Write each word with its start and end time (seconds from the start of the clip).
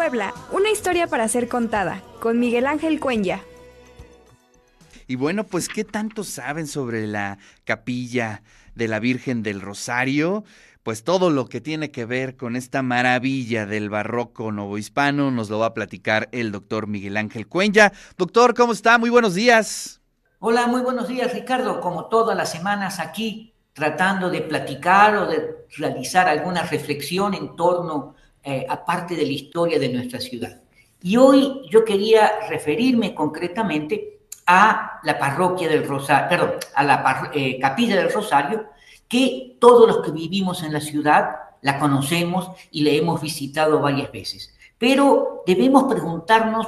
Puebla, 0.00 0.32
una 0.50 0.70
historia 0.70 1.08
para 1.08 1.28
ser 1.28 1.46
contada, 1.46 2.02
con 2.20 2.38
Miguel 2.38 2.66
Ángel 2.66 3.00
Cuenya. 3.00 3.42
Y 5.06 5.16
bueno, 5.16 5.44
pues, 5.44 5.68
¿qué 5.68 5.84
tanto 5.84 6.24
saben 6.24 6.66
sobre 6.66 7.06
la 7.06 7.36
capilla 7.64 8.42
de 8.74 8.88
la 8.88 8.98
Virgen 8.98 9.42
del 9.42 9.60
Rosario? 9.60 10.42
Pues 10.82 11.04
todo 11.04 11.28
lo 11.28 11.50
que 11.50 11.60
tiene 11.60 11.90
que 11.90 12.06
ver 12.06 12.38
con 12.38 12.56
esta 12.56 12.80
maravilla 12.80 13.66
del 13.66 13.90
barroco 13.90 14.52
novohispano 14.52 15.30
nos 15.30 15.50
lo 15.50 15.58
va 15.58 15.66
a 15.66 15.74
platicar 15.74 16.30
el 16.32 16.50
doctor 16.50 16.86
Miguel 16.86 17.18
Ángel 17.18 17.46
Cuenya. 17.46 17.92
Doctor, 18.16 18.54
¿cómo 18.54 18.72
está? 18.72 18.96
Muy 18.96 19.10
buenos 19.10 19.34
días. 19.34 20.00
Hola, 20.38 20.66
muy 20.66 20.80
buenos 20.80 21.08
días, 21.08 21.34
Ricardo. 21.34 21.78
Como 21.82 22.06
todas 22.06 22.34
las 22.34 22.50
semanas 22.50 23.00
aquí, 23.00 23.52
tratando 23.74 24.30
de 24.30 24.40
platicar 24.40 25.14
o 25.16 25.26
de 25.26 25.66
realizar 25.76 26.26
alguna 26.26 26.62
reflexión 26.62 27.34
en 27.34 27.54
torno 27.54 28.14
eh, 28.42 28.66
a 28.68 28.84
parte 28.84 29.14
de 29.14 29.24
la 29.26 29.32
historia 29.32 29.78
de 29.78 29.88
nuestra 29.88 30.20
ciudad. 30.20 30.60
Y 31.02 31.16
hoy 31.16 31.62
yo 31.70 31.84
quería 31.84 32.48
referirme 32.48 33.14
concretamente 33.14 34.20
a 34.46 35.00
la 35.04 35.18
parroquia 35.18 35.68
del 35.68 35.86
Rosario, 35.86 36.28
perdón, 36.28 36.52
a 36.74 36.82
la 36.82 37.30
eh, 37.34 37.58
capilla 37.60 37.96
del 37.96 38.12
Rosario, 38.12 38.66
que 39.08 39.56
todos 39.60 39.88
los 39.88 40.04
que 40.04 40.10
vivimos 40.10 40.62
en 40.62 40.72
la 40.72 40.80
ciudad 40.80 41.36
la 41.62 41.78
conocemos 41.78 42.50
y 42.70 42.82
la 42.82 42.90
hemos 42.90 43.20
visitado 43.20 43.80
varias 43.80 44.10
veces. 44.10 44.54
Pero 44.78 45.42
debemos 45.46 45.84
preguntarnos 45.84 46.66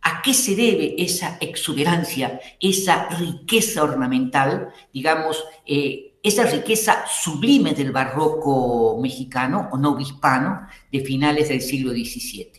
a 0.00 0.22
qué 0.22 0.32
se 0.32 0.56
debe 0.56 0.94
esa 0.98 1.36
exuberancia, 1.40 2.40
esa 2.60 3.08
riqueza 3.10 3.82
ornamental, 3.82 4.72
digamos, 4.92 5.44
eh, 5.66 6.07
esa 6.28 6.44
riqueza 6.44 7.04
sublime 7.06 7.74
del 7.74 7.92
barroco 7.92 8.98
mexicano 9.00 9.68
o 9.72 9.76
no 9.76 9.98
hispano 9.98 10.66
de 10.92 11.00
finales 11.00 11.48
del 11.48 11.60
siglo 11.60 11.92
XVII. 11.92 12.52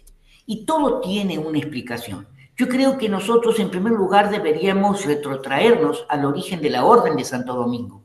Y 0.45 0.65
todo 0.65 0.99
tiene 0.99 1.37
una 1.37 1.59
explicación. 1.59 2.27
Yo 2.57 2.67
creo 2.67 2.97
que 2.97 3.07
nosotros, 3.07 3.59
en 3.59 3.71
primer 3.71 3.93
lugar, 3.93 4.29
deberíamos 4.29 5.05
retrotraernos 5.05 6.05
al 6.09 6.25
origen 6.25 6.61
de 6.61 6.69
la 6.69 6.83
Orden 6.83 7.15
de 7.15 7.23
Santo 7.23 7.53
Domingo. 7.53 8.03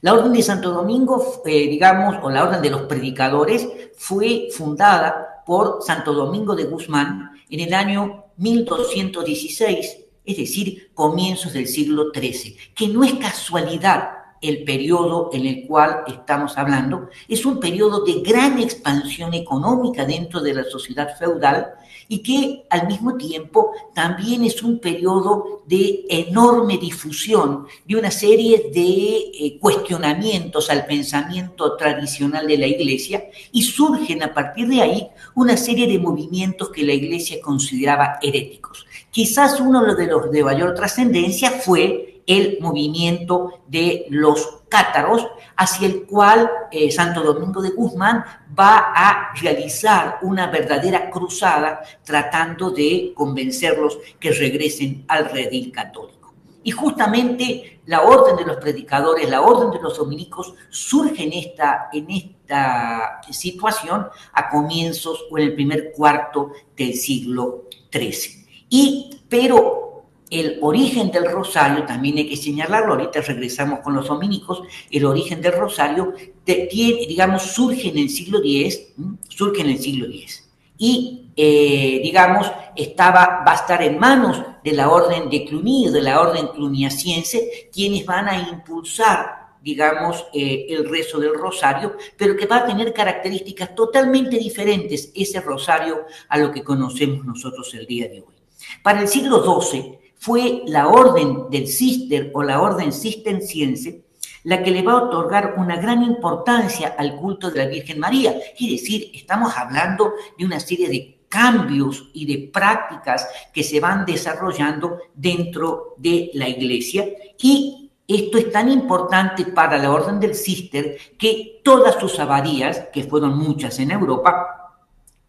La 0.00 0.14
Orden 0.14 0.32
de 0.32 0.42
Santo 0.42 0.72
Domingo, 0.72 1.42
eh, 1.44 1.68
digamos, 1.68 2.16
o 2.22 2.30
la 2.30 2.42
Orden 2.42 2.62
de 2.62 2.70
los 2.70 2.82
Predicadores, 2.82 3.68
fue 3.96 4.48
fundada 4.50 5.44
por 5.46 5.82
Santo 5.82 6.12
Domingo 6.12 6.56
de 6.56 6.64
Guzmán 6.64 7.32
en 7.50 7.60
el 7.60 7.74
año 7.74 8.24
1216, 8.38 9.98
es 10.24 10.36
decir, 10.36 10.90
comienzos 10.94 11.52
del 11.52 11.68
siglo 11.68 12.10
XIII, 12.14 12.56
que 12.74 12.88
no 12.88 13.04
es 13.04 13.14
casualidad 13.14 14.19
el 14.40 14.64
periodo 14.64 15.30
en 15.32 15.46
el 15.46 15.66
cual 15.66 16.02
estamos 16.06 16.56
hablando, 16.56 17.08
es 17.28 17.44
un 17.44 17.60
periodo 17.60 18.04
de 18.04 18.20
gran 18.20 18.58
expansión 18.58 19.34
económica 19.34 20.04
dentro 20.04 20.40
de 20.40 20.54
la 20.54 20.64
sociedad 20.64 21.16
feudal 21.18 21.74
y 22.08 22.18
que 22.24 22.64
al 22.70 22.88
mismo 22.88 23.16
tiempo 23.16 23.72
también 23.94 24.44
es 24.44 24.62
un 24.64 24.80
periodo 24.80 25.62
de 25.66 26.06
enorme 26.08 26.76
difusión 26.76 27.66
de 27.86 27.96
una 27.96 28.10
serie 28.10 28.70
de 28.74 29.30
eh, 29.32 29.58
cuestionamientos 29.60 30.70
al 30.70 30.86
pensamiento 30.86 31.76
tradicional 31.76 32.48
de 32.48 32.58
la 32.58 32.66
Iglesia 32.66 33.24
y 33.52 33.62
surgen 33.62 34.24
a 34.24 34.34
partir 34.34 34.66
de 34.66 34.82
ahí 34.82 35.08
una 35.36 35.56
serie 35.56 35.86
de 35.86 36.00
movimientos 36.00 36.70
que 36.70 36.82
la 36.82 36.94
Iglesia 36.94 37.40
consideraba 37.40 38.18
heréticos. 38.20 38.86
Quizás 39.12 39.60
uno 39.60 39.94
de 39.94 40.06
los 40.06 40.32
de 40.32 40.42
mayor 40.42 40.74
trascendencia 40.74 41.50
fue 41.50 42.09
el 42.26 42.58
movimiento 42.60 43.62
de 43.66 44.06
los 44.10 44.60
cátaros, 44.68 45.26
hacia 45.56 45.88
el 45.88 46.06
cual 46.06 46.50
eh, 46.70 46.90
Santo 46.90 47.22
Domingo 47.22 47.60
de 47.60 47.70
Guzmán 47.70 48.24
va 48.58 48.92
a 48.94 49.34
realizar 49.40 50.18
una 50.22 50.46
verdadera 50.46 51.10
cruzada 51.10 51.82
tratando 52.04 52.70
de 52.70 53.12
convencerlos 53.14 53.98
que 54.18 54.30
regresen 54.30 55.04
al 55.08 55.28
redil 55.30 55.72
católico. 55.72 56.20
Y 56.62 56.70
justamente 56.72 57.80
la 57.86 58.02
orden 58.02 58.36
de 58.36 58.44
los 58.44 58.58
predicadores, 58.58 59.28
la 59.28 59.40
orden 59.40 59.70
de 59.70 59.80
los 59.80 59.96
dominicos 59.96 60.54
surge 60.68 61.24
en 61.24 61.32
esta, 61.32 61.88
en 61.92 62.10
esta 62.10 63.20
situación 63.30 64.06
a 64.32 64.48
comienzos 64.50 65.24
o 65.30 65.38
en 65.38 65.44
el 65.44 65.54
primer 65.54 65.92
cuarto 65.92 66.52
del 66.76 66.94
siglo 66.94 67.64
XIII. 67.90 68.46
Y, 68.68 69.22
pero 69.28 69.89
el 70.30 70.58
origen 70.62 71.10
del 71.10 71.30
rosario, 71.30 71.84
también 71.84 72.18
hay 72.18 72.28
que 72.28 72.36
señalarlo, 72.36 72.94
ahorita 72.94 73.20
regresamos 73.20 73.80
con 73.80 73.94
los 73.94 74.06
dominicos, 74.06 74.62
el 74.90 75.04
origen 75.04 75.42
del 75.42 75.52
rosario, 75.52 76.14
tiene, 76.44 77.06
digamos, 77.06 77.42
surge 77.42 77.88
en 77.88 77.98
el 77.98 78.08
siglo 78.08 78.38
X, 78.38 78.92
surge 79.28 79.62
en 79.62 79.70
el 79.70 79.78
siglo 79.78 80.06
X. 80.06 80.48
Y, 80.78 81.32
eh, 81.36 82.00
digamos, 82.02 82.50
estaba, 82.76 83.44
va 83.46 83.52
a 83.52 83.56
estar 83.56 83.82
en 83.82 83.98
manos 83.98 84.42
de 84.64 84.72
la 84.72 84.88
orden 84.88 85.28
de 85.28 85.44
Cluny, 85.44 85.90
de 85.90 86.00
la 86.00 86.20
orden 86.20 86.48
cluniaciense, 86.48 87.68
quienes 87.72 88.06
van 88.06 88.28
a 88.28 88.48
impulsar 88.48 89.40
digamos, 89.62 90.26
eh, 90.32 90.66
el 90.70 90.88
rezo 90.88 91.20
del 91.20 91.34
rosario, 91.34 91.96
pero 92.16 92.36
que 92.36 92.46
va 92.46 92.58
a 92.58 92.66
tener 92.66 92.94
características 92.94 93.74
totalmente 93.74 94.38
diferentes 94.38 95.12
ese 95.14 95.40
rosario 95.40 96.06
a 96.28 96.38
lo 96.38 96.50
que 96.50 96.64
conocemos 96.64 97.26
nosotros 97.26 97.74
el 97.74 97.86
día 97.86 98.08
de 98.08 98.20
hoy. 98.20 98.34
Para 98.82 99.02
el 99.02 99.08
siglo 99.08 99.60
XII, 99.60 99.98
fue 100.20 100.62
la 100.66 100.86
orden 100.88 101.50
del 101.50 101.66
cister 101.66 102.30
o 102.34 102.42
la 102.42 102.60
orden 102.60 102.92
cisterciense 102.92 104.04
la 104.44 104.62
que 104.62 104.70
le 104.70 104.82
va 104.82 104.92
a 104.92 105.04
otorgar 105.04 105.54
una 105.56 105.76
gran 105.76 106.02
importancia 106.02 106.94
al 106.98 107.16
culto 107.16 107.50
de 107.50 107.58
la 107.58 107.70
Virgen 107.70 107.98
María. 107.98 108.34
Es 108.58 108.70
decir, 108.70 109.10
estamos 109.14 109.56
hablando 109.56 110.12
de 110.38 110.44
una 110.44 110.60
serie 110.60 110.88
de 110.88 111.20
cambios 111.28 112.10
y 112.12 112.26
de 112.26 112.48
prácticas 112.48 113.28
que 113.52 113.62
se 113.62 113.80
van 113.80 114.04
desarrollando 114.04 114.98
dentro 115.14 115.94
de 115.96 116.30
la 116.34 116.48
iglesia 116.48 117.06
y 117.38 117.90
esto 118.06 118.38
es 118.38 118.50
tan 118.50 118.70
importante 118.70 119.46
para 119.46 119.78
la 119.78 119.90
orden 119.90 120.18
del 120.18 120.34
cister 120.34 120.98
que 121.16 121.60
todas 121.62 121.94
sus 122.00 122.18
abadías, 122.18 122.88
que 122.92 123.04
fueron 123.04 123.38
muchas 123.38 123.78
en 123.78 123.92
Europa, 123.92 124.74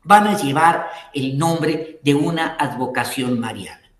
van 0.03 0.27
a 0.27 0.37
llevar 0.37 0.89
el 1.13 1.37
nombre 1.37 1.99
de 2.03 2.15
una 2.15 2.55
advocación 2.55 3.39
mariana. 3.39 3.90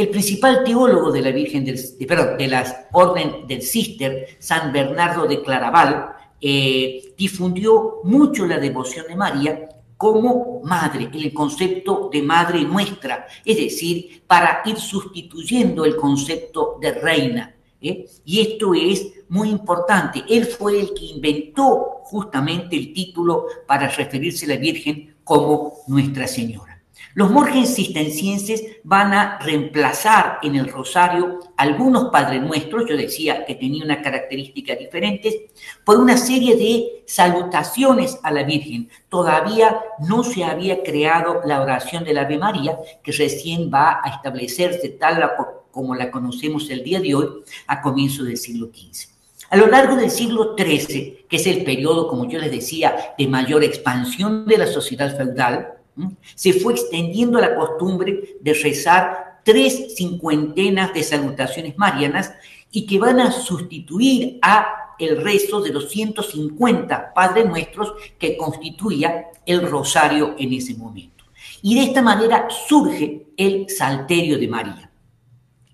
El 0.00 0.08
principal 0.08 0.64
teólogo 0.64 1.12
de 1.12 1.20
la 1.20 1.30
Virgen 1.30 1.62
del, 1.62 1.76
de, 1.76 2.64
Orden 2.92 3.46
del 3.46 3.60
Cister, 3.60 4.28
San 4.38 4.72
Bernardo 4.72 5.26
de 5.26 5.42
Claraval, 5.42 6.12
eh, 6.40 7.12
difundió 7.18 7.98
mucho 8.04 8.46
la 8.46 8.56
devoción 8.56 9.04
de 9.08 9.14
María 9.14 9.68
como 9.98 10.62
madre, 10.64 11.10
el 11.12 11.34
concepto 11.34 12.08
de 12.10 12.22
madre 12.22 12.62
nuestra, 12.62 13.26
es 13.44 13.58
decir, 13.58 14.22
para 14.26 14.62
ir 14.64 14.78
sustituyendo 14.78 15.84
el 15.84 15.96
concepto 15.96 16.78
de 16.80 16.92
reina. 16.92 17.54
¿eh? 17.82 18.06
Y 18.24 18.40
esto 18.40 18.72
es 18.72 19.06
muy 19.28 19.50
importante. 19.50 20.24
Él 20.30 20.46
fue 20.46 20.80
el 20.80 20.94
que 20.94 21.04
inventó 21.04 22.00
justamente 22.04 22.74
el 22.74 22.94
título 22.94 23.44
para 23.66 23.86
referirse 23.86 24.46
a 24.46 24.48
la 24.48 24.56
Virgen 24.56 25.16
como 25.22 25.74
Nuestra 25.88 26.26
Señora. 26.26 26.69
Los 27.14 27.30
monjes 27.30 27.74
cistercienses 27.74 28.64
van 28.84 29.12
a 29.12 29.38
reemplazar 29.40 30.38
en 30.42 30.54
el 30.54 30.68
rosario 30.68 31.40
algunos 31.56 32.10
Padres 32.10 32.40
Nuestros, 32.40 32.88
yo 32.88 32.96
decía 32.96 33.44
que 33.44 33.56
tenía 33.56 33.84
una 33.84 34.00
característica 34.00 34.76
diferente, 34.76 35.50
por 35.84 35.98
una 35.98 36.16
serie 36.16 36.56
de 36.56 37.02
salutaciones 37.06 38.18
a 38.22 38.30
la 38.30 38.44
Virgen. 38.44 38.88
Todavía 39.08 39.80
no 39.98 40.22
se 40.22 40.44
había 40.44 40.82
creado 40.82 41.40
la 41.44 41.60
oración 41.60 42.04
de 42.04 42.14
la 42.14 42.22
Ave 42.22 42.38
María, 42.38 42.78
que 43.02 43.12
recién 43.12 43.70
va 43.72 44.00
a 44.02 44.10
establecerse 44.10 44.90
tal 44.90 45.32
como 45.70 45.94
la 45.94 46.10
conocemos 46.10 46.70
el 46.70 46.84
día 46.84 47.00
de 47.00 47.14
hoy, 47.14 47.28
a 47.66 47.82
comienzos 47.82 48.26
del 48.26 48.36
siglo 48.36 48.70
XV. 48.72 49.10
A 49.50 49.56
lo 49.56 49.66
largo 49.66 49.96
del 49.96 50.12
siglo 50.12 50.54
XIII, 50.56 51.26
que 51.28 51.36
es 51.36 51.46
el 51.48 51.64
periodo, 51.64 52.06
como 52.06 52.28
yo 52.28 52.38
les 52.38 52.52
decía, 52.52 53.14
de 53.18 53.26
mayor 53.26 53.64
expansión 53.64 54.46
de 54.46 54.58
la 54.58 54.66
sociedad 54.68 55.16
feudal, 55.16 55.79
se 56.34 56.52
fue 56.54 56.74
extendiendo 56.74 57.40
la 57.40 57.54
costumbre 57.54 58.36
de 58.40 58.54
rezar 58.54 59.40
tres 59.44 59.94
cincuentenas 59.96 60.94
de 60.94 61.02
salutaciones 61.02 61.76
marianas 61.76 62.32
y 62.70 62.86
que 62.86 62.98
van 62.98 63.20
a 63.20 63.32
sustituir 63.32 64.38
a 64.42 64.94
el 64.98 65.22
rezo 65.22 65.60
de 65.60 65.72
los 65.72 65.90
150 65.90 67.14
Padres 67.14 67.46
Nuestros 67.46 67.94
que 68.18 68.36
constituía 68.36 69.28
el 69.46 69.68
rosario 69.68 70.34
en 70.38 70.52
ese 70.52 70.74
momento. 70.74 71.24
Y 71.62 71.74
de 71.74 71.84
esta 71.84 72.02
manera 72.02 72.48
surge 72.50 73.26
el 73.36 73.68
Salterio 73.68 74.38
de 74.38 74.48
María. 74.48 74.90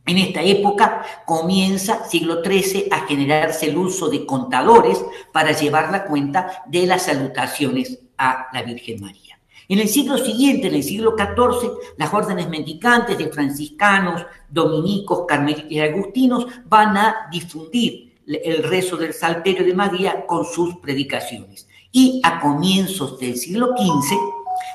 En 0.07 0.19
esta 0.19 0.41
época 0.41 1.05
comienza, 1.27 2.05
siglo 2.09 2.43
XIII, 2.45 2.89
a 2.93 3.07
generarse 3.07 3.67
el 3.67 3.77
uso 3.77 4.09
de 4.09 4.25
contadores 4.25 5.05
para 5.33 5.51
llevar 5.51 5.91
la 5.91 6.05
cuenta 6.05 6.63
de 6.67 6.87
las 6.87 7.03
salutaciones 7.03 7.99
a 8.17 8.47
la 8.53 8.63
Virgen 8.63 9.01
María. 9.01 9.36
En 9.69 9.81
el 9.81 9.89
siglo 9.89 10.17
siguiente, 10.17 10.69
en 10.69 10.75
el 10.75 10.83
siglo 10.83 11.17
XIV, 11.17 11.73
las 11.97 12.15
órdenes 12.15 12.49
mendicantes 12.49 13.19
de 13.19 13.29
franciscanos, 13.29 14.25
dominicos, 14.49 15.25
carmelitas 15.27 15.71
y 15.71 15.81
agustinos 15.81 16.47
van 16.67 16.97
a 16.97 17.29
difundir 17.31 18.15
el 18.27 18.63
rezo 18.63 18.97
del 18.97 19.13
Salterio 19.13 19.65
de 19.65 19.75
María 19.75 20.25
con 20.27 20.45
sus 20.45 20.77
predicaciones. 20.77 21.69
Y 21.91 22.21
a 22.23 22.41
comienzos 22.41 23.19
del 23.19 23.37
siglo 23.37 23.75
XV 23.77 24.17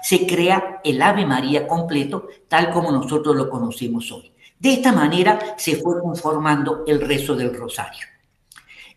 se 0.03 0.25
crea 0.25 0.81
el 0.83 1.01
Ave 1.01 1.25
María 1.25 1.67
completo, 1.67 2.27
tal 2.47 2.71
como 2.71 2.91
nosotros 2.91 3.35
lo 3.35 3.49
conocemos 3.49 4.11
hoy. 4.11 4.31
De 4.59 4.73
esta 4.73 4.91
manera 4.91 5.55
se 5.57 5.77
fue 5.77 6.01
conformando 6.01 6.83
el 6.85 7.01
rezo 7.01 7.35
del 7.35 7.55
rosario. 7.55 8.05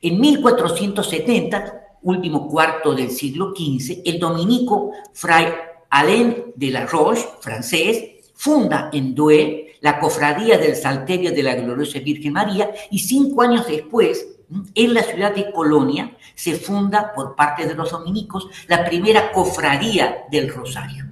En 0.03 0.21
1470, 0.21 1.99
último 2.03 2.49
cuarto 2.49 2.95
del 2.95 3.11
siglo 3.11 3.55
XV, 3.57 4.03
el 4.05 4.19
dominico 4.19 4.93
Fray 5.15 5.47
Alain 5.95 6.53
de 6.57 6.71
la 6.73 6.87
Roche, 6.87 7.25
francés, 7.41 8.03
funda 8.35 8.91
en 8.93 9.15
Douai 9.15 9.67
la 9.81 10.01
cofradía 10.01 10.59
del 10.59 10.75
Salterio 10.75 11.31
de 11.31 11.43
la 11.45 11.55
Gloriosa 11.55 12.01
Virgen 12.01 12.33
María 12.33 12.69
y 12.91 12.99
cinco 12.99 13.43
años 13.43 13.65
después, 13.69 14.27
en 14.75 14.93
la 14.93 15.05
ciudad 15.05 15.33
de 15.33 15.53
Colonia, 15.53 16.17
se 16.35 16.57
funda 16.57 17.13
por 17.15 17.37
parte 17.37 17.65
de 17.65 17.77
los 17.77 17.93
dominicos 17.93 18.49
la 18.67 18.85
primera 18.85 19.31
cofradía 19.31 20.25
del 20.33 20.53
Rosario. 20.53 21.05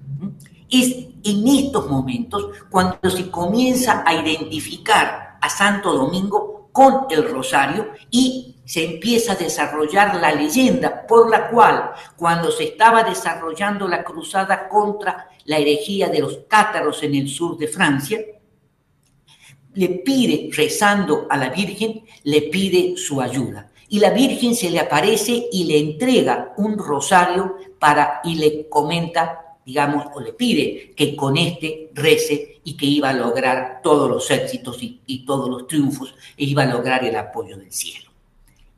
Es 0.68 0.96
en 1.22 1.46
estos 1.46 1.88
momentos 1.88 2.48
cuando 2.68 3.08
se 3.08 3.30
comienza 3.30 4.02
a 4.04 4.14
identificar 4.14 5.21
a 5.42 5.50
Santo 5.50 5.92
Domingo 5.92 6.70
con 6.72 7.06
el 7.10 7.28
Rosario 7.28 7.90
y 8.10 8.56
se 8.64 8.84
empieza 8.84 9.32
a 9.32 9.36
desarrollar 9.36 10.14
la 10.16 10.32
leyenda 10.32 11.06
por 11.06 11.28
la 11.28 11.50
cual 11.50 11.92
cuando 12.16 12.50
se 12.50 12.64
estaba 12.64 13.02
desarrollando 13.02 13.86
la 13.86 14.02
cruzada 14.02 14.68
contra 14.68 15.28
la 15.44 15.58
herejía 15.58 16.08
de 16.08 16.20
los 16.20 16.38
cátaros 16.48 17.02
en 17.02 17.14
el 17.16 17.28
sur 17.28 17.58
de 17.58 17.68
Francia, 17.68 18.20
le 19.74 19.88
pide, 19.88 20.50
rezando 20.52 21.26
a 21.28 21.36
la 21.36 21.48
Virgen, 21.48 22.04
le 22.24 22.42
pide 22.42 22.96
su 22.96 23.20
ayuda. 23.20 23.70
Y 23.88 24.00
la 24.00 24.10
Virgen 24.10 24.54
se 24.54 24.70
le 24.70 24.80
aparece 24.80 25.48
y 25.50 25.64
le 25.64 25.78
entrega 25.78 26.54
un 26.56 26.78
rosario 26.78 27.56
para, 27.78 28.20
y 28.24 28.36
le 28.36 28.68
comenta, 28.68 29.41
digamos, 29.64 30.06
o 30.14 30.20
le 30.20 30.32
pide 30.32 30.92
que 30.96 31.14
con 31.14 31.36
este 31.36 31.90
rece 31.94 32.60
y 32.64 32.76
que 32.76 32.86
iba 32.86 33.10
a 33.10 33.14
lograr 33.14 33.80
todos 33.82 34.08
los 34.08 34.30
éxitos 34.30 34.78
y, 34.80 35.24
todos 35.24 35.48
los 35.48 35.66
triunfos 35.66 36.14
e 36.36 36.44
iba 36.44 36.62
a 36.62 36.66
lograr 36.66 37.04
el 37.04 37.16
apoyo 37.16 37.56
del 37.56 37.72
cielo. 37.72 38.10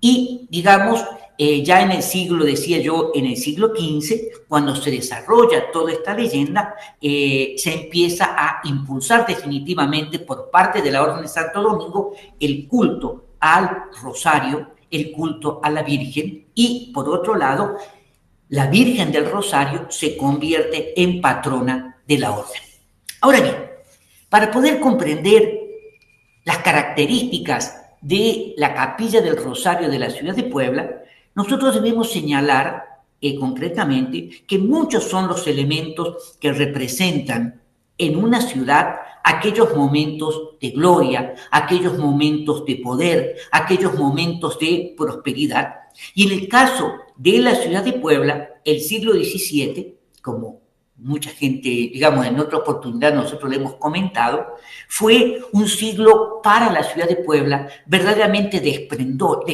Y, 0.00 0.46
digamos, 0.50 1.02
eh, 1.36 1.64
ya 1.64 1.80
en 1.80 1.90
el 1.90 2.02
siglo, 2.02 2.44
decía 2.44 2.78
yo, 2.78 3.10
en 3.14 3.26
el 3.26 3.36
siglo 3.36 3.72
XV, 3.74 4.46
cuando 4.46 4.76
se 4.76 4.90
desarrolla 4.90 5.70
toda 5.72 5.92
esta 5.92 6.14
leyenda, 6.14 6.74
eh, 7.00 7.54
se 7.56 7.72
empieza 7.72 8.36
a 8.36 8.60
impulsar 8.64 9.26
definitivamente 9.26 10.20
por 10.20 10.50
parte 10.50 10.80
de 10.80 10.90
la 10.90 11.02
Orden 11.02 11.22
de 11.22 11.28
Santo 11.28 11.60
Domingo 11.62 12.12
el 12.38 12.68
culto 12.68 13.24
al 13.40 13.84
rosario, 14.02 14.74
el 14.90 15.10
culto 15.10 15.60
a 15.62 15.70
la 15.70 15.82
Virgen 15.82 16.46
y, 16.54 16.92
por 16.94 17.08
otro 17.08 17.34
lado, 17.34 17.76
la 18.48 18.66
Virgen 18.66 19.10
del 19.10 19.30
Rosario 19.30 19.86
se 19.90 20.16
convierte 20.16 21.00
en 21.00 21.20
patrona 21.20 21.96
de 22.06 22.18
la 22.18 22.32
Orden. 22.32 22.60
Ahora 23.20 23.40
bien, 23.40 23.56
para 24.28 24.50
poder 24.50 24.80
comprender 24.80 25.60
las 26.44 26.58
características 26.58 27.80
de 28.00 28.52
la 28.56 28.74
capilla 28.74 29.20
del 29.20 29.36
Rosario 29.36 29.88
de 29.88 29.98
la 29.98 30.10
ciudad 30.10 30.34
de 30.34 30.42
Puebla, 30.44 31.02
nosotros 31.34 31.74
debemos 31.74 32.12
señalar 32.12 32.84
eh, 33.20 33.38
concretamente 33.38 34.44
que 34.46 34.58
muchos 34.58 35.04
son 35.04 35.26
los 35.26 35.46
elementos 35.46 36.36
que 36.38 36.52
representan 36.52 37.62
en 37.96 38.16
una 38.22 38.40
ciudad 38.40 38.96
aquellos 39.24 39.74
momentos 39.74 40.58
de 40.60 40.70
gloria, 40.70 41.34
aquellos 41.50 41.96
momentos 41.96 42.66
de 42.66 42.76
poder, 42.76 43.36
aquellos 43.50 43.94
momentos 43.94 44.58
de 44.58 44.94
prosperidad. 44.96 45.83
Y 46.14 46.26
en 46.26 46.38
el 46.38 46.48
caso 46.48 46.94
de 47.16 47.38
la 47.38 47.54
ciudad 47.54 47.84
de 47.84 47.94
Puebla, 47.94 48.50
el 48.64 48.80
siglo 48.80 49.12
XVII, 49.12 49.96
como 50.22 50.64
mucha 50.96 51.30
gente, 51.30 51.68
digamos, 51.68 52.26
en 52.26 52.38
otra 52.38 52.58
oportunidad 52.58 53.14
nosotros 53.14 53.50
le 53.50 53.56
hemos 53.56 53.74
comentado, 53.74 54.56
fue 54.88 55.42
un 55.52 55.68
siglo 55.68 56.40
para 56.42 56.72
la 56.72 56.82
ciudad 56.82 57.08
de 57.08 57.16
Puebla 57.16 57.68
verdaderamente 57.86 58.60
de 58.60 58.70
esplendor, 58.70 59.44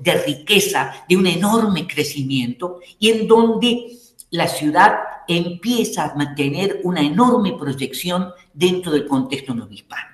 de 0.00 0.14
riqueza, 0.22 1.04
de 1.08 1.16
un 1.16 1.26
enorme 1.26 1.86
crecimiento 1.86 2.80
y 2.98 3.10
en 3.10 3.26
donde 3.26 3.98
la 4.30 4.46
ciudad 4.48 4.94
empieza 5.26 6.04
a 6.04 6.14
mantener 6.14 6.80
una 6.84 7.00
enorme 7.00 7.54
proyección 7.58 8.30
dentro 8.52 8.92
del 8.92 9.06
contexto 9.06 9.54
novispano. 9.54 10.13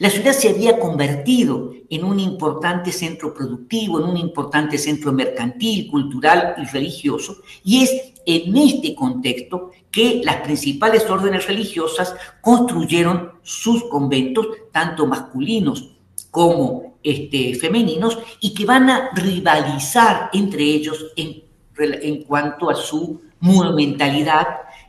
La 0.00 0.08
ciudad 0.08 0.32
se 0.32 0.48
había 0.48 0.78
convertido 0.78 1.74
en 1.90 2.04
un 2.04 2.18
importante 2.18 2.90
centro 2.90 3.34
productivo, 3.34 4.00
en 4.00 4.06
un 4.06 4.16
importante 4.16 4.78
centro 4.78 5.12
mercantil, 5.12 5.90
cultural 5.90 6.54
y 6.56 6.64
religioso, 6.64 7.42
y 7.62 7.82
es 7.82 8.14
en 8.24 8.56
este 8.56 8.94
contexto 8.94 9.72
que 9.90 10.22
las 10.24 10.36
principales 10.36 11.04
órdenes 11.10 11.46
religiosas 11.46 12.14
construyeron 12.40 13.32
sus 13.42 13.84
conventos, 13.90 14.46
tanto 14.72 15.06
masculinos 15.06 15.90
como 16.30 16.94
este, 17.02 17.54
femeninos, 17.56 18.18
y 18.40 18.54
que 18.54 18.64
van 18.64 18.88
a 18.88 19.10
rivalizar 19.12 20.30
entre 20.32 20.62
ellos 20.64 21.12
en, 21.14 22.22
cuanto 22.22 22.70
a 22.70 22.74
su 22.74 23.20
monumentalidad 23.40 24.46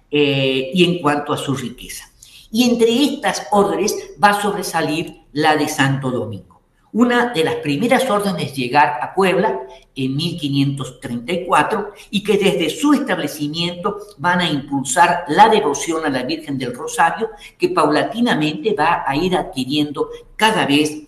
eh, 0.10 0.72
y 0.74 0.86
en 0.86 1.02
cuanto 1.02 1.34
a 1.34 1.38
su 1.38 1.54
riqueza. 1.54 2.11
Y 2.52 2.70
entre 2.70 3.04
estas 3.04 3.48
órdenes 3.52 3.96
va 4.22 4.32
a 4.32 4.42
sobresalir 4.42 5.22
la 5.32 5.56
de 5.56 5.68
Santo 5.68 6.12
Domingo. 6.12 6.52
Una 6.94 7.32
de 7.32 7.46
las 7.46 7.56
primeras 7.56 8.10
órdenes 8.10 8.54
llegar 8.54 9.00
a 9.02 9.14
Puebla 9.14 9.62
en 9.96 10.14
1534 10.14 11.94
y 12.10 12.22
que 12.22 12.38
desde 12.38 12.70
su 12.70 12.92
establecimiento 12.92 13.98
van 14.18 14.42
a 14.42 14.50
impulsar 14.50 15.24
la 15.30 15.48
devoción 15.48 16.06
a 16.06 16.10
la 16.10 16.24
Virgen 16.24 16.58
del 16.58 16.76
Rosario 16.76 17.30
que 17.58 17.70
paulatinamente 17.70 18.74
va 18.74 19.06
a 19.08 19.16
ir 19.16 19.38
adquiriendo 19.38 20.10
cada 20.36 20.66
vez 20.66 21.04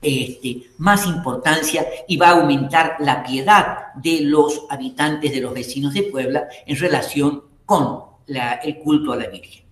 este, 0.00 0.70
más 0.78 1.06
importancia 1.06 1.86
y 2.08 2.16
va 2.16 2.28
a 2.28 2.40
aumentar 2.40 2.96
la 3.00 3.22
piedad 3.22 3.92
de 3.96 4.20
los 4.22 4.64
habitantes 4.70 5.30
de 5.30 5.42
los 5.42 5.52
vecinos 5.52 5.92
de 5.92 6.04
Puebla 6.04 6.48
en 6.64 6.76
relación 6.76 7.44
con 7.66 8.02
el 8.26 8.78
culto 8.78 9.12
a 9.12 9.16
la 9.16 9.26
Virgen. 9.26 9.65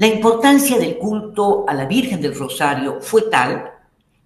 La 0.00 0.06
importancia 0.06 0.78
del 0.78 0.96
culto 0.96 1.66
a 1.68 1.74
la 1.74 1.84
Virgen 1.84 2.22
del 2.22 2.34
Rosario 2.34 3.02
fue 3.02 3.20
tal 3.30 3.70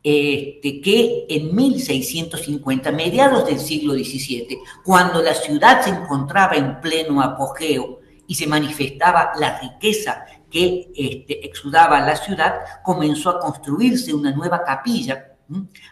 este, 0.04 0.80
que 0.80 1.26
en 1.28 1.52
1650, 1.52 2.92
mediados 2.92 3.44
del 3.44 3.58
siglo 3.58 3.94
XVII, 3.94 4.56
cuando 4.84 5.20
la 5.20 5.34
ciudad 5.34 5.82
se 5.82 5.90
encontraba 5.90 6.54
en 6.54 6.80
pleno 6.80 7.20
apogeo 7.20 7.98
y 8.28 8.36
se 8.36 8.46
manifestaba 8.46 9.32
la 9.40 9.58
riqueza 9.58 10.24
que 10.48 10.92
este, 10.94 11.44
exudaba 11.44 11.98
la 12.06 12.14
ciudad, 12.14 12.54
comenzó 12.84 13.30
a 13.30 13.40
construirse 13.40 14.14
una 14.14 14.30
nueva 14.30 14.62
capilla 14.62 15.32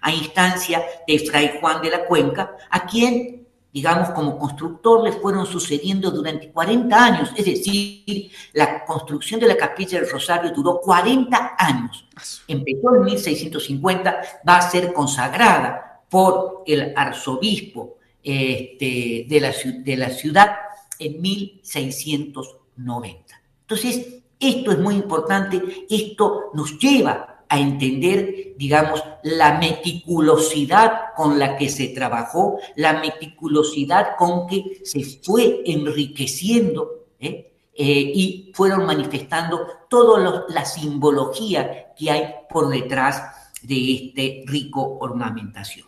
a 0.01 0.13
instancia 0.13 0.81
de 1.09 1.19
Fray 1.19 1.59
Juan 1.61 1.83
de 1.83 1.91
la 1.91 2.05
Cuenca, 2.05 2.57
a 2.71 2.87
quien 2.87 3.42
digamos, 3.73 4.11
como 4.11 4.39
constructor 4.39 5.03
le 5.03 5.13
fueron 5.13 5.47
sucediendo 5.47 6.11
durante 6.11 6.51
40 6.51 7.05
años. 7.05 7.31
Es 7.37 7.47
decir, 7.47 8.31
la 8.53 8.85
construcción 8.85 9.41
de 9.41 9.49
la 9.49 9.57
capilla 9.57 9.99
del 9.99 10.11
Rosario 10.11 10.53
duró 10.53 10.79
40 10.81 11.57
años. 11.59 12.07
Empezó 12.47 12.95
en 12.95 13.05
1650, 13.05 14.23
va 14.47 14.59
a 14.59 14.71
ser 14.71 14.93
consagrada 14.93 16.03
por 16.11 16.65
el 16.67 16.93
arzobispo 16.95 17.97
este, 18.23 19.25
de, 19.27 19.41
la, 19.41 19.55
de 19.83 19.97
la 19.97 20.11
ciudad 20.11 20.51
en 20.99 21.23
1690. 21.23 23.43
Entonces, 23.63 24.07
esto 24.39 24.73
es 24.73 24.79
muy 24.79 24.97
importante, 24.97 25.87
esto 25.89 26.51
nos 26.53 26.79
lleva 26.79 27.32
a 27.53 27.59
entender, 27.59 28.55
digamos, 28.57 29.05
la 29.25 29.59
meticulosidad 29.59 31.13
con 31.15 31.39
la 31.39 31.59
que 31.59 31.69
se 31.69 31.89
trabajó, 31.89 32.59
la 32.77 32.95
meticulosidad 32.95 34.17
con 34.17 34.47
que 34.47 34.81
se 34.85 35.05
fue 35.23 35.61
enriqueciendo 35.67 37.09
¿eh? 37.21 37.53
Eh, 37.75 38.13
y 38.15 38.53
fueron 38.55 38.87
manifestando 38.87 39.67
toda 39.91 40.47
la 40.49 40.65
simbología 40.65 41.93
que 41.95 42.11
hay 42.11 42.35
por 42.49 42.71
detrás 42.71 43.23
de 43.63 43.95
este 43.97 44.45
rico 44.47 44.97
ornamentación. 44.99 45.87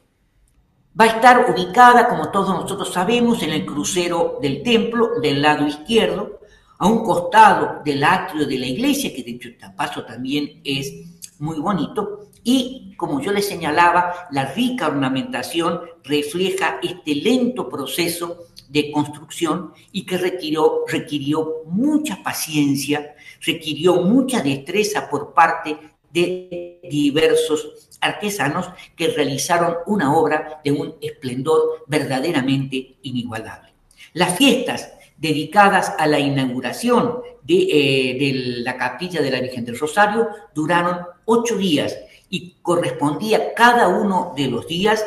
Va 1.01 1.07
a 1.07 1.17
estar 1.17 1.51
ubicada, 1.51 2.09
como 2.09 2.31
todos 2.31 2.51
nosotros 2.51 2.93
sabemos, 2.93 3.43
en 3.43 3.53
el 3.53 3.65
crucero 3.65 4.39
del 4.43 4.63
templo 4.63 5.19
del 5.19 5.41
lado 5.41 5.67
izquierdo, 5.67 6.41
a 6.79 6.87
un 6.87 7.03
costado 7.03 7.81
del 7.83 8.05
atrio 8.05 8.47
de 8.47 8.59
la 8.59 8.67
iglesia, 8.67 9.15
que 9.15 9.23
de 9.23 9.31
hecho 9.31 9.49
paso 9.75 10.05
también 10.05 10.61
es 10.63 11.14
muy 11.39 11.59
bonito. 11.59 12.31
Y 12.43 12.95
como 12.97 13.21
yo 13.21 13.33
les 13.33 13.49
señalaba, 13.49 14.29
la 14.31 14.53
rica 14.53 14.89
ornamentación 14.89 15.81
refleja 16.03 16.79
este 16.83 17.15
lento 17.15 17.69
proceso 17.69 18.47
de 18.69 18.91
construcción 18.91 19.73
y 19.93 20.05
que 20.05 20.19
requirió, 20.19 20.85
requirió 20.87 21.63
mucha 21.67 22.23
paciencia, 22.23 23.15
requirió 23.41 24.03
mucha 24.03 24.43
destreza 24.43 25.09
por 25.09 25.33
parte 25.33 25.79
de 26.13 26.81
diversos 26.91 27.89
artesanos 28.01 28.69
que 28.95 29.09
realizaron 29.09 29.77
una 29.87 30.15
obra 30.15 30.61
de 30.65 30.73
un 30.73 30.95
esplendor 31.01 31.85
verdaderamente 31.87 32.97
inigualable. 33.03 33.71
Las 34.13 34.37
fiestas 34.37 34.93
dedicadas 35.17 35.95
a 35.99 36.07
la 36.07 36.19
inauguración 36.19 37.21
de, 37.43 37.55
eh, 37.55 38.19
de, 38.19 38.33
la 38.63 38.77
capilla 38.77 39.23
de 39.23 39.31
la 39.31 39.41
Virgen 39.41 39.65
del 39.65 39.79
Rosario 39.79 40.29
duraron 40.55 40.99
ocho 41.25 41.57
días 41.57 41.97
y 42.29 42.57
correspondía 42.63 43.55
cada 43.55 43.89
uno 43.89 44.33
de 44.37 44.49
los 44.49 44.67
días 44.67 45.05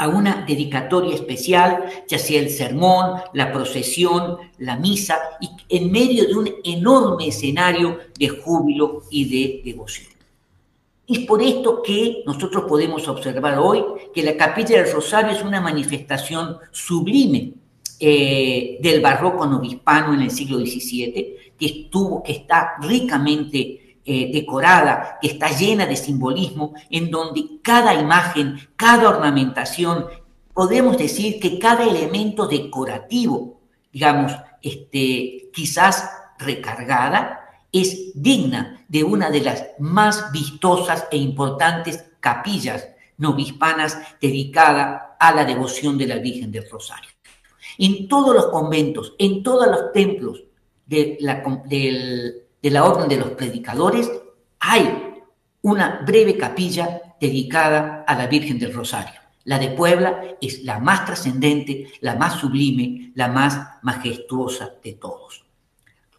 a 0.00 0.08
una 0.08 0.46
dedicatoria 0.46 1.14
especial, 1.14 1.84
ya 2.08 2.18
sea 2.18 2.40
el 2.40 2.48
sermón, 2.48 3.20
la 3.34 3.52
procesión, 3.52 4.38
la 4.56 4.76
misa, 4.76 5.18
y 5.42 5.50
en 5.68 5.92
medio 5.92 6.26
de 6.26 6.34
un 6.34 6.50
enorme 6.64 7.28
escenario 7.28 7.98
de 8.18 8.28
júbilo 8.28 9.02
y 9.10 9.26
de 9.28 9.60
devoción. 9.62 10.08
Es 11.06 11.18
por 11.26 11.42
esto 11.42 11.82
que 11.82 12.22
nosotros 12.24 12.64
podemos 12.66 13.06
observar 13.08 13.58
hoy 13.58 13.84
que 14.14 14.22
la 14.22 14.38
capilla 14.38 14.80
del 14.80 14.90
Rosario 14.90 15.32
es 15.32 15.42
una 15.42 15.60
manifestación 15.60 16.56
sublime 16.70 17.52
eh, 17.98 18.78
del 18.80 19.02
barroco 19.02 19.44
novispano 19.44 20.14
en 20.14 20.22
el 20.22 20.30
siglo 20.30 20.60
XVII, 20.60 21.52
que, 21.58 21.66
estuvo, 21.66 22.22
que 22.22 22.32
está 22.32 22.76
ricamente 22.80 23.79
eh, 24.12 24.28
decorada, 24.32 25.18
que 25.22 25.28
está 25.28 25.56
llena 25.56 25.86
de 25.86 25.94
simbolismo, 25.94 26.74
en 26.90 27.12
donde 27.12 27.60
cada 27.62 27.94
imagen, 27.94 28.58
cada 28.74 29.08
ornamentación, 29.08 30.06
podemos 30.52 30.98
decir 30.98 31.38
que 31.38 31.60
cada 31.60 31.84
elemento 31.84 32.48
decorativo, 32.48 33.60
digamos, 33.92 34.32
este, 34.62 35.50
quizás 35.52 36.10
recargada, 36.40 37.38
es 37.70 38.10
digna 38.20 38.84
de 38.88 39.04
una 39.04 39.30
de 39.30 39.42
las 39.42 39.64
más 39.78 40.32
vistosas 40.32 41.06
e 41.12 41.16
importantes 41.16 42.04
capillas 42.18 42.88
novispanas 43.16 43.96
dedicada 44.20 45.16
a 45.20 45.32
la 45.32 45.44
devoción 45.44 45.96
de 45.96 46.08
la 46.08 46.16
Virgen 46.16 46.50
del 46.50 46.68
Rosario. 46.68 47.10
En 47.78 48.08
todos 48.08 48.34
los 48.34 48.46
conventos, 48.46 49.14
en 49.20 49.44
todos 49.44 49.68
los 49.68 49.92
templos 49.92 50.42
de 50.84 51.16
la, 51.20 51.44
del, 51.66 52.49
de 52.62 52.70
la 52.70 52.84
Orden 52.84 53.08
de 53.08 53.16
los 53.16 53.30
Predicadores, 53.30 54.10
hay 54.58 55.14
una 55.62 56.02
breve 56.06 56.36
capilla 56.36 57.14
dedicada 57.20 58.04
a 58.06 58.14
la 58.14 58.26
Virgen 58.26 58.58
del 58.58 58.72
Rosario. 58.72 59.20
La 59.44 59.58
de 59.58 59.68
Puebla 59.68 60.36
es 60.40 60.64
la 60.64 60.78
más 60.78 61.06
trascendente, 61.06 61.88
la 62.00 62.16
más 62.16 62.34
sublime, 62.34 63.12
la 63.14 63.28
más 63.28 63.58
majestuosa 63.82 64.74
de 64.82 64.92
todos. 64.92 65.44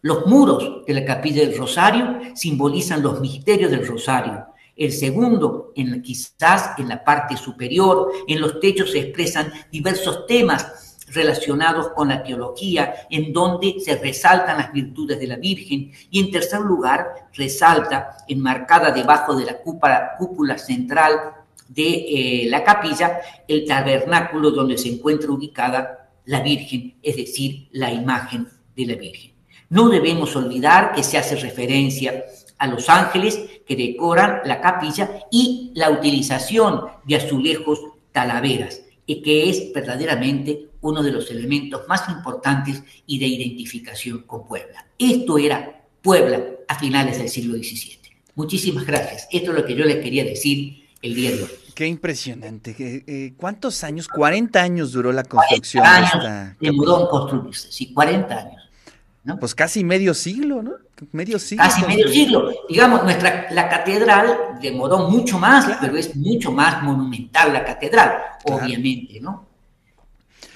Los 0.00 0.26
muros 0.26 0.84
de 0.84 0.94
la 0.94 1.04
capilla 1.04 1.42
del 1.42 1.56
Rosario 1.56 2.18
simbolizan 2.34 3.02
los 3.02 3.20
misterios 3.20 3.70
del 3.70 3.86
Rosario. 3.86 4.46
El 4.74 4.90
segundo, 4.90 5.72
en, 5.76 6.02
quizás 6.02 6.78
en 6.78 6.88
la 6.88 7.04
parte 7.04 7.36
superior, 7.36 8.10
en 8.26 8.40
los 8.40 8.58
techos 8.58 8.90
se 8.90 8.98
expresan 8.98 9.52
diversos 9.70 10.26
temas 10.26 10.91
relacionados 11.08 11.88
con 11.88 12.08
la 12.08 12.22
teología, 12.22 13.06
en 13.10 13.32
donde 13.32 13.76
se 13.80 13.96
resaltan 13.96 14.58
las 14.58 14.72
virtudes 14.72 15.18
de 15.18 15.26
la 15.26 15.36
Virgen, 15.36 15.92
y 16.10 16.20
en 16.20 16.30
tercer 16.30 16.60
lugar 16.60 17.28
resalta, 17.34 18.16
enmarcada 18.28 18.90
debajo 18.90 19.34
de 19.34 19.46
la 19.46 19.58
cúpula, 19.58 20.58
central 20.58 21.12
de 21.68 21.84
eh, 21.84 22.46
la 22.48 22.62
capilla, 22.62 23.20
el 23.48 23.66
tabernáculo 23.66 24.50
donde 24.50 24.78
se 24.78 24.88
encuentra 24.88 25.30
ubicada 25.30 26.10
la 26.26 26.40
Virgen, 26.40 26.96
es 27.02 27.16
decir, 27.16 27.68
la 27.72 27.92
imagen 27.92 28.48
de 28.76 28.86
la 28.86 28.94
Virgen. 28.94 29.32
No 29.68 29.88
debemos 29.88 30.36
olvidar 30.36 30.92
que 30.92 31.02
se 31.02 31.16
hace 31.16 31.36
referencia 31.36 32.24
a 32.58 32.66
los 32.66 32.88
ángeles 32.88 33.40
que 33.66 33.74
decoran 33.74 34.40
la 34.44 34.60
capilla 34.60 35.24
y 35.30 35.72
la 35.74 35.90
utilización 35.90 36.82
de 37.04 37.16
azulejos 37.16 37.80
talaveras, 38.12 38.82
y 39.06 39.22
que 39.22 39.48
es 39.48 39.72
verdaderamente 39.72 40.68
uno 40.82 41.02
de 41.02 41.12
los 41.12 41.30
elementos 41.30 41.82
más 41.88 42.08
importantes 42.08 42.82
y 43.06 43.18
de 43.18 43.26
identificación 43.26 44.22
con 44.22 44.46
Puebla. 44.46 44.86
Esto 44.98 45.38
era 45.38 45.84
Puebla 46.02 46.42
a 46.68 46.78
finales 46.78 47.18
del 47.18 47.28
siglo 47.28 47.54
XVII. 47.54 47.98
Muchísimas 48.34 48.84
gracias. 48.84 49.28
Esto 49.30 49.52
es 49.52 49.58
lo 49.58 49.64
que 49.64 49.74
yo 49.74 49.84
les 49.84 50.02
quería 50.02 50.24
decir 50.24 50.88
el 51.00 51.14
día 51.14 51.30
de 51.30 51.42
hoy. 51.44 51.50
Qué 51.74 51.86
impresionante. 51.86 52.74
Eh, 52.78 53.32
¿Cuántos 53.36 53.82
años? 53.84 54.08
40 54.08 54.60
años 54.60 54.92
duró 54.92 55.12
la 55.12 55.24
construcción. 55.24 55.82
40 55.84 55.96
años 55.96 56.12
de 56.12 56.18
esta... 56.18 56.56
demoró 56.60 57.00
en 57.00 57.06
construirse, 57.06 57.72
sí, 57.72 57.92
40 57.92 58.38
años. 58.38 58.62
Pues 59.38 59.54
casi 59.54 59.84
medio 59.84 60.14
siglo, 60.14 60.62
¿no? 60.62 60.72
Medio 61.12 61.38
siglo. 61.38 61.62
Casi 61.64 61.86
medio 61.86 62.08
siglo. 62.08 62.50
Digamos, 62.68 63.04
nuestra, 63.04 63.46
la 63.52 63.68
catedral 63.68 64.58
demoró 64.60 65.08
mucho 65.08 65.38
más, 65.38 65.78
pero 65.80 65.96
es 65.96 66.16
mucho 66.16 66.50
más 66.50 66.82
monumental 66.82 67.52
la 67.52 67.64
catedral, 67.64 68.18
obviamente, 68.44 69.20
¿no? 69.20 69.51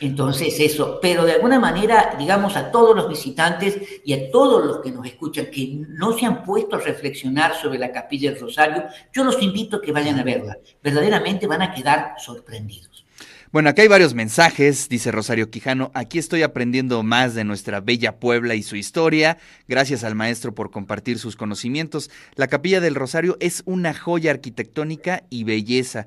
Entonces 0.01 0.61
eso, 0.61 0.99
pero 1.01 1.25
de 1.25 1.33
alguna 1.33 1.59
manera, 1.59 2.15
digamos, 2.19 2.57
a 2.57 2.71
todos 2.71 2.95
los 2.95 3.09
visitantes 3.09 3.79
y 4.05 4.13
a 4.13 4.31
todos 4.31 4.65
los 4.65 4.81
que 4.81 4.91
nos 4.91 5.07
escuchan 5.07 5.47
que 5.47 5.85
no 5.89 6.17
se 6.19 6.27
han 6.27 6.45
puesto 6.45 6.77
a 6.77 6.81
reflexionar 6.81 7.55
sobre 7.55 7.79
la 7.79 7.93
capilla 7.93 8.31
del 8.31 8.41
Rosario, 8.41 8.85
yo 9.13 9.25
los 9.25 9.43
invito 9.43 9.77
a 9.77 9.83
que 9.83 9.93
vayan 9.93 10.19
a 10.19 10.25
verla. 10.25 10.59
Verdaderamente 10.83 11.47
van 11.47 11.63
a 11.63 11.73
quedar 11.73 12.15
sorprendidos. 12.19 13.07
Bueno, 13.53 13.71
acá 13.71 13.81
hay 13.81 13.89
varios 13.89 14.13
mensajes, 14.13 14.89
dice 14.91 15.13
Rosario 15.13 15.51
Quijano. 15.51 15.91
Aquí 15.95 16.19
estoy 16.19 16.43
aprendiendo 16.43 17.03
más 17.03 17.35
de 17.35 17.45
nuestra 17.45 17.81
bella 17.81 18.19
Puebla 18.19 18.55
y 18.55 18.63
su 18.63 18.77
historia. 18.77 19.39
Gracias 19.67 20.05
al 20.05 20.15
maestro 20.15 20.55
por 20.55 20.71
compartir 20.71 21.19
sus 21.19 21.37
conocimientos. 21.37 22.11
La 22.35 22.49
capilla 22.49 22.81
del 22.81 22.97
Rosario 22.97 23.39
es 23.41 23.63
una 23.65 23.95
joya 23.95 24.33
arquitectónica 24.33 25.23
y 25.31 25.45
belleza. 25.45 26.07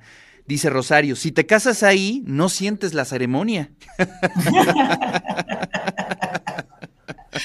Dice 0.49 0.71
Rosario, 0.71 1.15
si 1.15 1.31
te 1.31 1.45
casas 1.45 1.83
ahí, 1.83 2.23
no 2.25 2.49
sientes 2.49 2.95
la 2.95 3.05
ceremonia. 3.05 3.69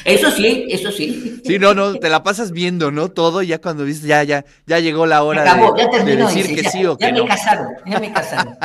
Eso 0.06 0.30
sí, 0.30 0.64
eso 0.70 0.90
sí. 0.90 1.42
Sí, 1.44 1.58
no, 1.58 1.75
no, 1.75 1.96
te 1.96 2.08
la 2.08 2.23
pasas 2.23 2.50
viendo, 2.50 2.90
¿no? 2.90 3.11
Todo, 3.11 3.42
ya 3.42 3.61
cuando 3.61 3.84
dices, 3.84 4.04
ya, 4.04 4.25
ya, 4.25 4.46
ya 4.66 4.80
llegó 4.80 5.04
la 5.04 5.23
hora 5.23 5.44
de, 5.44 6.16
decir 6.16 6.54
que 6.56 6.66
sí 6.70 6.87
o 6.87 6.96
que 6.96 7.04
ya 7.04 7.12
no. 7.12 7.25
Me 7.25 7.28
casaron, 7.28 7.68
ya 7.84 8.00
me 8.00 8.11
casaron. 8.11 8.56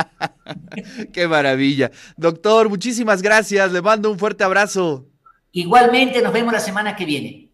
Qué 1.12 1.28
maravilla. 1.28 1.90
Doctor, 2.16 2.70
muchísimas 2.70 3.20
gracias. 3.20 3.70
Le 3.72 3.82
mando 3.82 4.10
un 4.10 4.18
fuerte 4.18 4.42
abrazo. 4.42 5.06
Igualmente, 5.52 6.22
nos 6.22 6.32
vemos 6.32 6.50
la 6.50 6.60
semana 6.60 6.96
que 6.96 7.04
viene. 7.04 7.49